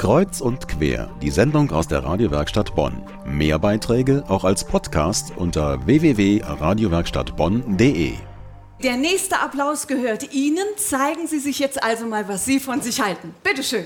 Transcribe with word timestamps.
Kreuz 0.00 0.40
und 0.40 0.66
quer, 0.66 1.14
die 1.20 1.30
Sendung 1.30 1.70
aus 1.72 1.86
der 1.86 2.02
Radiowerkstatt 2.02 2.74
Bonn. 2.74 3.02
Mehr 3.26 3.58
Beiträge 3.58 4.24
auch 4.28 4.44
als 4.44 4.64
Podcast 4.64 5.34
unter 5.36 5.84
www.radiowerkstattbonn.de. 5.84 8.14
Der 8.82 8.96
nächste 8.96 9.40
Applaus 9.40 9.88
gehört 9.88 10.32
Ihnen. 10.32 10.64
Zeigen 10.78 11.26
Sie 11.26 11.38
sich 11.38 11.58
jetzt 11.58 11.82
also 11.82 12.06
mal, 12.06 12.26
was 12.28 12.46
Sie 12.46 12.60
von 12.60 12.80
sich 12.80 13.02
halten. 13.02 13.34
Bitte 13.42 13.62
schön. 13.62 13.84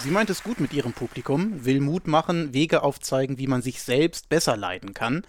Sie 0.00 0.10
meint 0.10 0.30
es 0.30 0.42
gut 0.42 0.58
mit 0.58 0.72
ihrem 0.72 0.94
Publikum, 0.94 1.64
will 1.64 1.80
Mut 1.80 2.08
machen, 2.08 2.52
Wege 2.52 2.82
aufzeigen, 2.82 3.38
wie 3.38 3.46
man 3.46 3.62
sich 3.62 3.80
selbst 3.80 4.28
besser 4.28 4.56
leiden 4.56 4.92
kann. 4.92 5.22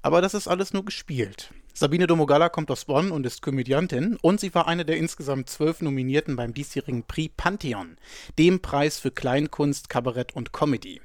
Aber 0.00 0.22
das 0.22 0.32
ist 0.32 0.48
alles 0.48 0.72
nur 0.72 0.86
gespielt. 0.86 1.50
Sabine 1.80 2.08
Domogala 2.08 2.48
kommt 2.48 2.72
aus 2.72 2.86
Bonn 2.86 3.12
und 3.12 3.24
ist 3.24 3.40
Komödiantin 3.40 4.18
und 4.20 4.40
sie 4.40 4.52
war 4.52 4.66
eine 4.66 4.84
der 4.84 4.96
insgesamt 4.96 5.48
zwölf 5.48 5.80
Nominierten 5.80 6.34
beim 6.34 6.52
diesjährigen 6.52 7.04
Prix 7.04 7.32
Pantheon, 7.36 7.98
dem 8.36 8.58
Preis 8.58 8.98
für 8.98 9.12
Kleinkunst, 9.12 9.88
Kabarett 9.88 10.34
und 10.34 10.52
Comedy. 10.52 11.00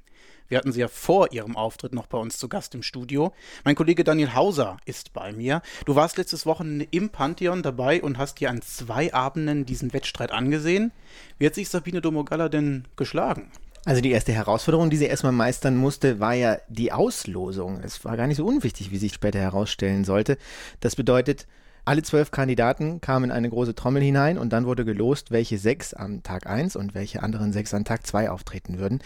Wir 0.48 0.58
hatten 0.58 0.72
sie 0.72 0.80
ja 0.80 0.88
vor 0.88 1.32
ihrem 1.32 1.56
Auftritt 1.56 1.94
noch 1.94 2.08
bei 2.08 2.18
uns 2.18 2.40
zu 2.40 2.50
Gast 2.50 2.74
im 2.74 2.82
Studio. 2.82 3.34
Mein 3.64 3.76
Kollege 3.76 4.04
Daniel 4.04 4.34
Hauser 4.34 4.78
ist 4.86 5.14
bei 5.14 5.32
mir. 5.32 5.62
Du 5.86 5.94
warst 5.94 6.18
letztes 6.18 6.48
Wochenende 6.48 6.88
im 6.90 7.12
Pantheon 7.12 7.62
dabei 7.62 8.02
und 8.02 8.18
hast 8.18 8.40
dir 8.40 8.50
an 8.50 8.64
zwei 8.64 9.14
Abenden 9.14 9.68
diesen 9.68 9.94
Wettstreit 9.94 10.32
angesehen. 10.32 10.92
Wie 11.38 11.46
hat 11.46 11.54
sich 11.54 11.70
Sabine 11.70 12.02
Domogala 12.02 12.50
denn 12.50 12.88
geschlagen? 12.96 13.52
Also 13.86 14.02
die 14.02 14.12
erste 14.12 14.32
Herausforderung, 14.32 14.90
die 14.90 14.98
sie 14.98 15.06
erstmal 15.06 15.34
meistern 15.34 15.76
musste, 15.76 16.20
war 16.20 16.34
ja 16.34 16.58
die 16.70 16.94
Auslosung. 16.94 17.82
Es 17.84 18.06
war 18.06 18.16
gar 18.16 18.28
nicht 18.28 18.38
so 18.38 18.46
unwichtig, 18.46 18.92
wie 18.92 18.98
sich 18.98 19.14
später 19.14 19.40
herausstellen 19.40 20.06
sollte. 20.06 20.38
Das 20.80 20.96
bedeutet, 20.96 21.48
alle 21.84 22.02
zwölf 22.02 22.32
Kandidaten 22.32 23.02
kamen 23.02 23.26
in 23.26 23.32
eine 23.32 23.50
große 23.50 23.76
Trommel 23.76 24.02
hinein 24.02 24.38
und 24.38 24.54
dann 24.54 24.66
wurde 24.66 24.86
gelost, 24.86 25.32
welche 25.32 25.58
sechs 25.58 25.94
am 25.94 26.24
Tag 26.24 26.48
1 26.48 26.78
und 26.78 26.96
welche 26.96 27.22
anderen 27.22 27.52
sechs 27.52 27.74
an 27.74 27.84
Tag 27.84 28.08
2 28.08 28.30
auftreten 28.30 28.80
würden. 28.80 29.00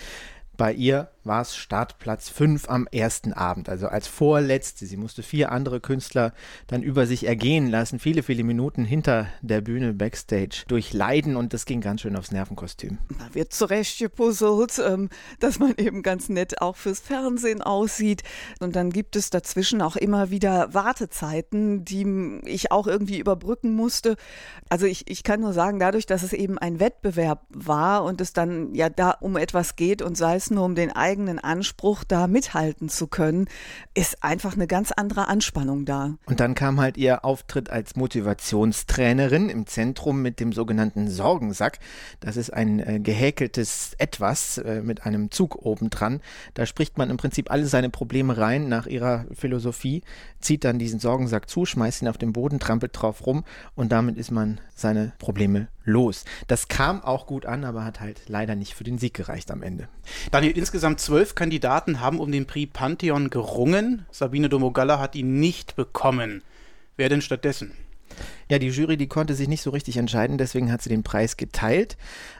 Bei 0.57 0.73
ihr 0.73 1.09
war 1.23 1.41
es 1.41 1.55
Startplatz 1.55 2.29
5 2.29 2.69
am 2.69 2.87
ersten 2.91 3.33
Abend, 3.33 3.69
also 3.69 3.87
als 3.87 4.07
vorletzte. 4.07 4.85
Sie 4.85 4.97
musste 4.97 5.21
vier 5.21 5.51
andere 5.51 5.79
Künstler 5.79 6.33
dann 6.67 6.81
über 6.81 7.05
sich 7.05 7.27
ergehen 7.27 7.67
lassen, 7.67 7.99
viele, 7.99 8.23
viele 8.23 8.43
Minuten 8.43 8.83
hinter 8.83 9.27
der 9.41 9.61
Bühne 9.61 9.93
backstage 9.93 10.63
durchleiden 10.67 11.35
und 11.35 11.53
das 11.53 11.65
ging 11.65 11.81
ganz 11.81 12.01
schön 12.01 12.15
aufs 12.15 12.31
Nervenkostüm. 12.31 12.97
Da 13.19 13.35
wird 13.35 13.53
zurecht 13.53 13.99
gepuzzelt, 13.99 14.81
ähm, 14.83 15.09
dass 15.39 15.59
man 15.59 15.75
eben 15.77 16.01
ganz 16.01 16.29
nett 16.29 16.61
auch 16.61 16.75
fürs 16.75 17.01
Fernsehen 17.01 17.61
aussieht. 17.61 18.23
Und 18.59 18.75
dann 18.75 18.89
gibt 18.89 19.15
es 19.15 19.29
dazwischen 19.29 19.81
auch 19.81 19.95
immer 19.95 20.31
wieder 20.31 20.73
Wartezeiten, 20.73 21.85
die 21.85 22.39
ich 22.45 22.71
auch 22.71 22.87
irgendwie 22.87 23.19
überbrücken 23.19 23.73
musste. 23.73 24.15
Also 24.69 24.85
ich, 24.85 25.09
ich 25.09 25.23
kann 25.23 25.41
nur 25.41 25.53
sagen, 25.53 25.77
dadurch, 25.79 26.05
dass 26.05 26.23
es 26.23 26.33
eben 26.33 26.57
ein 26.57 26.79
Wettbewerb 26.79 27.45
war 27.49 28.03
und 28.03 28.21
es 28.21 28.33
dann 28.33 28.73
ja 28.73 28.89
da 28.89 29.11
um 29.11 29.35
etwas 29.35 29.75
geht 29.75 30.01
und 30.01 30.17
sei 30.17 30.35
es 30.35 30.46
nur 30.51 30.65
um 30.65 30.75
den 30.75 30.91
eigenen 30.91 31.17
eigenen 31.27 31.39
Anspruch, 31.39 32.03
da 32.03 32.27
mithalten 32.27 32.89
zu 32.89 33.07
können, 33.07 33.47
ist 33.93 34.23
einfach 34.23 34.53
eine 34.53 34.67
ganz 34.67 34.91
andere 34.91 35.27
Anspannung 35.27 35.85
da. 35.85 36.15
Und 36.25 36.39
dann 36.39 36.55
kam 36.55 36.79
halt 36.79 36.97
ihr 36.97 37.25
Auftritt 37.25 37.69
als 37.69 37.95
Motivationstrainerin 37.95 39.49
im 39.49 39.67
Zentrum 39.67 40.21
mit 40.21 40.39
dem 40.39 40.53
sogenannten 40.53 41.09
Sorgensack. 41.09 41.79
Das 42.19 42.37
ist 42.37 42.51
ein 42.51 42.79
äh, 42.79 42.99
gehäkeltes 42.99 43.93
Etwas 43.97 44.57
äh, 44.57 44.81
mit 44.81 45.05
einem 45.05 45.31
Zug 45.31 45.65
obendran. 45.65 46.21
Da 46.53 46.65
spricht 46.65 46.97
man 46.97 47.09
im 47.09 47.17
Prinzip 47.17 47.51
alle 47.51 47.65
seine 47.65 47.89
Probleme 47.89 48.37
rein 48.37 48.67
nach 48.67 48.87
ihrer 48.87 49.25
Philosophie, 49.33 50.01
zieht 50.39 50.63
dann 50.63 50.79
diesen 50.79 50.99
Sorgensack 50.99 51.49
zu, 51.49 51.65
schmeißt 51.65 52.01
ihn 52.01 52.07
auf 52.07 52.17
den 52.17 52.33
Boden, 52.33 52.59
trampelt 52.59 52.91
drauf 52.93 53.25
rum 53.25 53.43
und 53.75 53.91
damit 53.91 54.17
ist 54.17 54.31
man 54.31 54.59
seine 54.75 55.13
Probleme 55.19 55.67
los. 55.87 56.25
Das 56.47 56.67
kam 56.67 57.01
auch 57.03 57.25
gut 57.25 57.45
an, 57.45 57.63
aber 57.63 57.83
hat 57.83 57.99
halt 57.99 58.21
leider 58.27 58.55
nicht 58.55 58.75
für 58.75 58.83
den 58.83 58.97
Sieg 58.97 59.13
gereicht 59.13 59.49
am 59.49 59.63
Ende. 59.63 59.87
Daniel, 60.31 60.55
insgesamt 60.55 60.99
zwölf 60.99 61.33
Kandidaten 61.33 61.99
haben 61.99 62.19
um 62.19 62.31
den 62.31 62.45
Prix 62.45 62.71
Pantheon 62.71 63.29
gerungen. 63.29 64.05
Sabine 64.11 64.49
Domogalla 64.49 64.99
hat 64.99 65.15
ihn 65.15 65.39
nicht 65.39 65.75
bekommen. 65.75 66.43
Wer 66.97 67.09
denn 67.09 67.21
stattdessen? 67.21 67.71
Ja, 68.49 68.59
die 68.59 68.69
Jury, 68.69 68.97
die 68.97 69.07
konnte 69.07 69.33
sich 69.35 69.47
nicht 69.47 69.61
so 69.61 69.71
richtig 69.71 69.97
entscheiden, 69.97 70.37
deswegen 70.37 70.71
hat 70.71 70.81
sie 70.81 70.89
den 70.89 71.03
Preis 71.03 71.37
geteilt. 71.37 71.97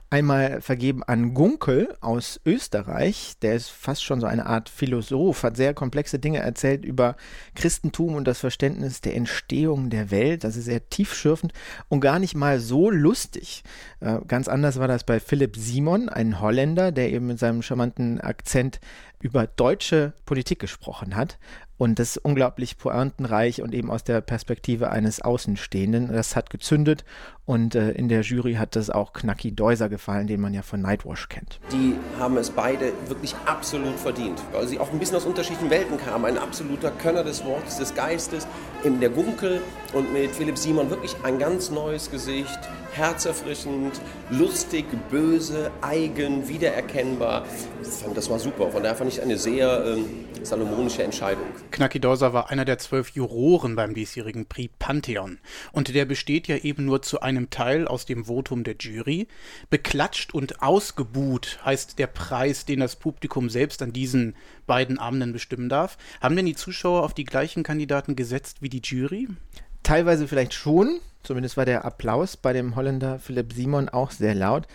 Einmal 0.10 0.62
vergeben 0.62 1.04
an 1.04 1.34
Gunkel 1.34 1.94
aus 2.00 2.40
Österreich, 2.46 3.34
der 3.42 3.56
ist 3.56 3.68
fast 3.68 4.02
schon 4.06 4.22
so 4.22 4.26
eine 4.26 4.46
Art 4.46 4.70
Philosoph, 4.70 5.44
hat 5.44 5.58
sehr 5.58 5.74
komplexe 5.74 6.18
Dinge 6.18 6.40
erzählt 6.40 6.86
über 6.86 7.18
Christentum 7.56 8.16
und 8.16 8.26
das 8.26 8.40
Verständnis 8.40 9.02
der 9.02 9.16
Entstehung 9.16 9.90
der 9.90 10.10
Welt. 10.10 10.46
Das 10.46 10.56
ist 10.56 10.64
sehr 10.64 10.88
tiefschürfend 10.88 11.52
und 11.90 12.00
gar 12.00 12.20
nicht 12.20 12.36
mal 12.36 12.62
so 12.62 12.90
lustig. 12.90 13.64
Äh, 14.00 14.20
ganz 14.26 14.48
anders 14.48 14.80
war 14.80 14.88
das 14.88 15.04
bei 15.04 15.20
Philipp 15.20 15.58
Simon, 15.58 16.08
ein 16.08 16.40
Holländer, 16.40 16.94
der 16.94 17.12
eben 17.12 17.28
mit 17.28 17.40
seinem 17.40 17.62
charmanten 17.62 18.22
Akzent 18.22 18.80
über 19.20 19.46
deutsche 19.46 20.14
Politik 20.26 20.60
gesprochen 20.60 21.18
hat. 21.18 21.38
Und 21.78 22.00
das 22.00 22.18
ist 22.18 22.26
unglaublich 22.26 22.78
pointenreich 22.78 23.62
und 23.62 23.74
eben 23.74 23.92
aus 23.92 24.04
der 24.04 24.22
Perspektive 24.22 24.90
eines 24.90 25.22
Außenstehenden. 25.22 26.12
Das 26.12 26.36
hat 26.36 26.50
gezündet 26.50 27.06
und 27.46 27.76
äh, 27.76 27.92
in 27.92 28.10
der 28.10 28.22
Jury 28.22 28.56
hat 28.56 28.76
das 28.76 28.90
auch 28.90 29.14
Knacki 29.14 29.54
Deuser 29.54 29.88
gefallen, 29.88 30.28
den 30.28 30.42
man 30.42 30.54
ja 30.54 30.64
von 30.64 30.82
Nightwash 30.82 31.30
kennt. 31.30 31.60
Die 31.72 31.96
haben 32.20 32.36
es 32.38 32.50
beide 32.50 32.92
wirklich 33.08 33.36
absolut 33.46 33.98
verdient, 34.00 34.42
weil 34.52 34.68
sie 34.68 34.80
auch 34.80 34.92
ein 34.92 35.00
bisschen 35.00 35.18
aus 35.18 35.26
unterschiedlichen 35.26 35.70
Welten 35.70 35.98
kamen. 35.98 36.26
Ein 36.26 36.38
absoluter 36.38 36.92
Könner 36.92 37.24
des 37.24 37.46
Wortes, 37.46 37.78
des 37.78 37.94
Geistes, 37.94 38.48
in 38.84 39.00
der 39.00 39.10
Gunkel 39.10 39.62
und 39.94 40.12
mit 40.14 40.32
Philipp 40.32 40.58
Simon 40.58 40.90
wirklich 40.90 41.16
ein 41.24 41.38
ganz 41.38 41.70
neues 41.70 42.10
Gesicht, 42.10 42.60
herzerfrischend, 42.92 44.02
lustig, 44.30 44.86
böse, 45.10 45.72
eigen, 45.82 46.48
wiedererkennbar. 46.48 47.46
Das 48.16 48.30
war 48.30 48.40
super. 48.40 48.72
Von 48.72 48.84
daher 48.84 48.96
fand 48.96 49.12
ich 49.12 49.22
eine 49.22 49.38
sehr 49.38 49.86
ähm, 49.86 50.06
salomonische 50.44 51.04
Entscheidung. 51.04 51.46
Knacki 51.68 52.00
Deuser 52.00 52.34
war 52.34 52.50
einer 52.50 52.66
der 52.66 52.78
zwölf 52.78 53.10
Juroren 53.12 53.76
beim 53.76 53.94
diesjährigen 53.94 54.46
Prix 54.46 54.74
Pantheon. 54.80 55.40
Und 55.72 55.94
der 55.94 56.06
besteht 56.06 56.48
ja 56.48 56.58
eben 56.58 56.86
nur 56.86 57.02
zu 57.02 57.22
einem 57.22 57.50
Teil 57.50 57.88
aus 57.88 58.06
dem 58.06 58.26
Votum 58.26 58.64
der 58.64 58.76
Jury. 58.80 59.28
Beklatscht 59.70 60.34
und 60.34 60.62
ausgebuht 60.62 61.60
heißt 61.64 62.00
der 62.00 62.08
Preis, 62.08 62.66
den 62.66 62.80
das 62.80 62.96
Publikum 62.96 63.50
selbst 63.50 63.82
an 63.82 63.94
diesen 63.94 64.36
beiden 64.66 65.00
Abenden 65.00 65.34
bestimmen 65.34 65.70
darf. 65.70 65.98
Haben 66.22 66.36
denn 66.36 66.46
die 66.46 66.56
Zuschauer 66.56 67.04
auf 67.04 67.14
die 67.14 67.26
gleichen 67.26 67.64
Kandidaten 67.64 68.16
gesetzt 68.16 68.62
wie 68.62 68.70
die 68.70 68.82
Jury? 68.84 69.28
Teilweise 69.84 70.28
vielleicht 70.28 70.54
schon. 70.54 71.00
Zumindest 71.24 71.58
war 71.58 71.66
der 71.66 71.84
Applaus 71.84 72.38
bei 72.38 72.54
dem 72.54 72.76
Holländer 72.76 73.20
Philipp 73.20 73.52
Simon 73.52 73.90
auch 73.90 74.12
sehr 74.12 74.34
laut. 74.34 74.68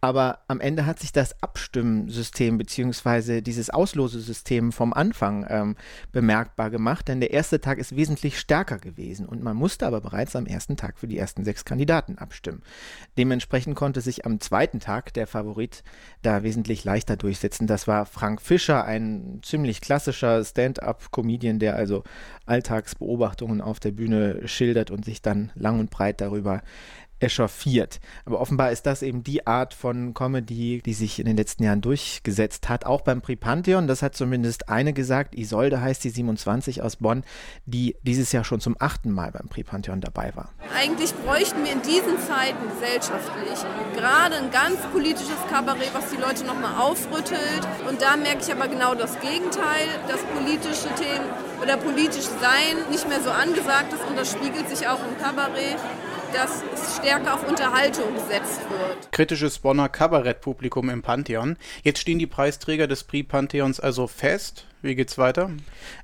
Aber 0.00 0.38
am 0.46 0.60
Ende 0.60 0.86
hat 0.86 1.00
sich 1.00 1.10
das 1.10 1.42
Abstimmsystem 1.42 2.56
beziehungsweise 2.56 3.42
dieses 3.42 3.68
Auslosesystem 3.68 4.70
vom 4.70 4.92
Anfang 4.92 5.44
ähm, 5.48 5.76
bemerkbar 6.12 6.70
gemacht, 6.70 7.08
denn 7.08 7.18
der 7.18 7.32
erste 7.32 7.60
Tag 7.60 7.78
ist 7.78 7.96
wesentlich 7.96 8.38
stärker 8.38 8.78
gewesen 8.78 9.26
und 9.26 9.42
man 9.42 9.56
musste 9.56 9.88
aber 9.88 10.00
bereits 10.00 10.36
am 10.36 10.46
ersten 10.46 10.76
Tag 10.76 10.98
für 10.98 11.08
die 11.08 11.18
ersten 11.18 11.44
sechs 11.44 11.64
Kandidaten 11.64 12.16
abstimmen. 12.16 12.62
Dementsprechend 13.16 13.74
konnte 13.74 14.00
sich 14.00 14.24
am 14.24 14.38
zweiten 14.38 14.78
Tag 14.78 15.12
der 15.14 15.26
Favorit 15.26 15.82
da 16.22 16.44
wesentlich 16.44 16.84
leichter 16.84 17.16
durchsetzen. 17.16 17.66
Das 17.66 17.88
war 17.88 18.06
Frank 18.06 18.40
Fischer, 18.40 18.84
ein 18.84 19.40
ziemlich 19.42 19.80
klassischer 19.80 20.44
Stand-up-Comedian, 20.44 21.58
der 21.58 21.74
also 21.74 22.04
Alltagsbeobachtungen 22.46 23.60
auf 23.60 23.80
der 23.80 23.90
Bühne 23.90 24.46
schildert 24.46 24.92
und 24.92 25.04
sich 25.04 25.22
dann 25.22 25.50
lang 25.56 25.80
und 25.80 25.90
breit 25.90 26.20
darüber 26.20 26.62
echauffiert. 27.20 28.00
Aber 28.24 28.40
offenbar 28.40 28.72
ist 28.72 28.86
das 28.86 29.02
eben 29.02 29.22
die 29.22 29.46
Art 29.46 29.74
von 29.74 30.14
Comedy, 30.14 30.82
die 30.84 30.94
sich 30.94 31.18
in 31.18 31.26
den 31.26 31.36
letzten 31.36 31.64
Jahren 31.64 31.80
durchgesetzt 31.80 32.68
hat. 32.68 32.86
Auch 32.86 33.00
beim 33.00 33.20
Pripantheon, 33.20 33.86
das 33.86 34.02
hat 34.02 34.14
zumindest 34.14 34.68
eine 34.68 34.92
gesagt, 34.92 35.34
Isolde 35.34 35.80
heißt 35.80 36.04
die 36.04 36.10
27 36.10 36.82
aus 36.82 36.96
Bonn, 36.96 37.24
die 37.66 37.96
dieses 38.02 38.32
Jahr 38.32 38.44
schon 38.44 38.60
zum 38.60 38.76
achten 38.78 39.10
Mal 39.10 39.32
beim 39.32 39.48
Pripantheon 39.48 40.00
dabei 40.00 40.34
war. 40.34 40.50
Eigentlich 40.76 41.14
bräuchten 41.14 41.64
wir 41.64 41.72
in 41.72 41.82
diesen 41.82 42.18
Zeiten 42.18 42.58
gesellschaftlich 42.74 43.58
gerade 43.94 44.36
ein 44.36 44.50
ganz 44.50 44.78
politisches 44.92 45.38
Kabarett, 45.50 45.90
was 45.92 46.10
die 46.10 46.16
Leute 46.16 46.44
nochmal 46.44 46.80
aufrüttelt. 46.80 47.66
Und 47.88 48.00
da 48.00 48.16
merke 48.16 48.42
ich 48.42 48.52
aber 48.52 48.68
genau 48.68 48.94
das 48.94 49.18
Gegenteil, 49.20 49.88
dass 50.08 50.20
politische 50.22 50.88
Themen 50.94 51.47
oder 51.62 51.76
politisch 51.76 52.26
Sein 52.40 52.90
nicht 52.90 53.08
mehr 53.08 53.20
so 53.20 53.30
angesagt 53.30 53.92
ist 53.92 54.04
und 54.08 54.16
das 54.16 54.30
spiegelt 54.32 54.68
sich 54.68 54.86
auch 54.86 55.00
im 55.00 55.18
Kabarett 55.22 55.78
dass 56.32 56.62
es 56.74 56.96
stärker 56.96 57.34
auf 57.34 57.48
Unterhaltung 57.48 58.14
gesetzt 58.14 58.60
wird. 58.68 59.12
Kritisches 59.12 59.58
Bonner 59.58 59.88
Kabarettpublikum 59.88 60.90
im 60.90 61.02
Pantheon. 61.02 61.56
Jetzt 61.82 62.00
stehen 62.00 62.18
die 62.18 62.26
Preisträger 62.26 62.86
des 62.86 63.04
Prix 63.04 63.28
Pantheons 63.28 63.80
also 63.80 64.06
fest. 64.06 64.66
Wie 64.80 64.94
geht's 64.94 65.18
weiter? 65.18 65.50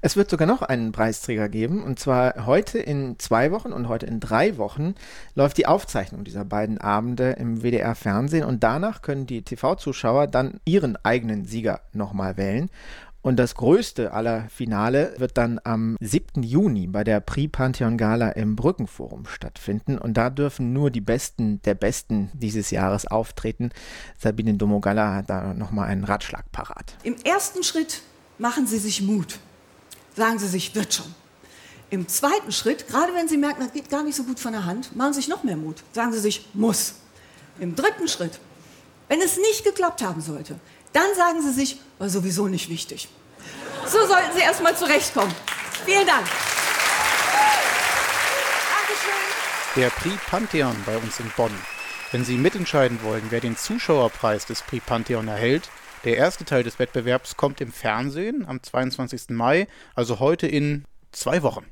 Es 0.00 0.16
wird 0.16 0.30
sogar 0.30 0.48
noch 0.48 0.62
einen 0.62 0.90
Preisträger 0.92 1.48
geben. 1.48 1.82
Und 1.82 1.98
zwar 1.98 2.46
heute 2.46 2.78
in 2.78 3.18
zwei 3.18 3.52
Wochen 3.52 3.72
und 3.72 3.88
heute 3.88 4.06
in 4.06 4.18
drei 4.18 4.56
Wochen 4.56 4.94
läuft 5.34 5.58
die 5.58 5.66
Aufzeichnung 5.66 6.24
dieser 6.24 6.44
beiden 6.44 6.78
Abende 6.78 7.32
im 7.32 7.62
WDR 7.62 7.94
Fernsehen. 7.94 8.44
Und 8.44 8.64
danach 8.64 9.02
können 9.02 9.26
die 9.26 9.42
TV-Zuschauer 9.42 10.26
dann 10.26 10.60
ihren 10.64 10.96
eigenen 11.04 11.44
Sieger 11.44 11.80
nochmal 11.92 12.36
wählen. 12.36 12.68
Und 13.24 13.36
das 13.36 13.54
größte 13.54 14.12
aller 14.12 14.50
Finale 14.50 15.14
wird 15.16 15.38
dann 15.38 15.58
am 15.64 15.96
7. 15.98 16.42
Juni 16.42 16.86
bei 16.86 17.04
der 17.04 17.20
Prix 17.20 17.50
Pantheon 17.50 17.96
Gala 17.96 18.28
im 18.28 18.54
Brückenforum 18.54 19.24
stattfinden. 19.24 19.96
Und 19.96 20.18
da 20.18 20.28
dürfen 20.28 20.74
nur 20.74 20.90
die 20.90 21.00
Besten 21.00 21.62
der 21.62 21.74
Besten 21.74 22.30
dieses 22.34 22.70
Jahres 22.70 23.06
auftreten. 23.06 23.70
Sabine 24.18 24.52
Domogalla 24.54 25.14
hat 25.14 25.30
da 25.30 25.54
nochmal 25.54 25.88
einen 25.88 26.04
Ratschlag 26.04 26.52
parat. 26.52 26.98
Im 27.02 27.16
ersten 27.24 27.62
Schritt 27.62 28.02
machen 28.36 28.66
Sie 28.66 28.78
sich 28.78 29.00
Mut. 29.00 29.38
Sagen 30.14 30.38
Sie 30.38 30.46
sich, 30.46 30.74
wird 30.74 30.92
schon. 30.92 31.14
Im 31.88 32.06
zweiten 32.08 32.52
Schritt, 32.52 32.88
gerade 32.88 33.14
wenn 33.14 33.26
Sie 33.26 33.38
merken, 33.38 33.62
das 33.62 33.72
geht 33.72 33.88
gar 33.88 34.04
nicht 34.04 34.16
so 34.16 34.24
gut 34.24 34.38
von 34.38 34.52
der 34.52 34.66
Hand, 34.66 34.94
machen 34.94 35.14
Sie 35.14 35.20
sich 35.20 35.30
noch 35.30 35.44
mehr 35.44 35.56
Mut. 35.56 35.82
Sagen 35.92 36.12
Sie 36.12 36.20
sich, 36.20 36.46
muss. 36.52 36.96
Im 37.58 37.74
dritten 37.74 38.06
Schritt, 38.06 38.38
wenn 39.08 39.22
es 39.22 39.38
nicht 39.38 39.64
geklappt 39.64 40.02
haben 40.02 40.20
sollte, 40.20 40.56
dann 40.94 41.14
sagen 41.14 41.42
Sie 41.42 41.52
sich, 41.52 41.78
war 41.98 42.08
sowieso 42.08 42.48
nicht 42.48 42.70
wichtig. 42.70 43.08
So 43.86 44.06
sollten 44.06 44.32
Sie 44.34 44.40
erstmal 44.40 44.76
zurechtkommen. 44.76 45.34
Vielen 45.84 46.06
Dank. 46.06 46.26
Dankeschön. 48.78 49.12
Der 49.76 49.90
Prix 49.90 50.16
Pantheon 50.26 50.76
bei 50.86 50.96
uns 50.96 51.20
in 51.20 51.30
Bonn. 51.36 51.52
Wenn 52.12 52.24
Sie 52.24 52.38
mitentscheiden 52.38 53.02
wollen, 53.02 53.24
wer 53.30 53.40
den 53.40 53.56
Zuschauerpreis 53.56 54.46
des 54.46 54.62
Prix 54.62 54.84
Pantheon 54.86 55.28
erhält, 55.28 55.68
der 56.04 56.16
erste 56.16 56.44
Teil 56.44 56.62
des 56.62 56.78
Wettbewerbs 56.78 57.36
kommt 57.36 57.60
im 57.60 57.72
Fernsehen 57.72 58.46
am 58.46 58.62
22. 58.62 59.30
Mai, 59.30 59.66
also 59.94 60.20
heute 60.20 60.46
in 60.46 60.84
zwei 61.12 61.42
Wochen. 61.42 61.66